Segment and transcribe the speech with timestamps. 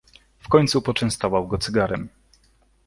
[0.39, 2.09] "W końcu poczęstował go cygarem."